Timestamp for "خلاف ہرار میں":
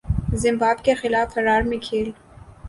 0.93-1.77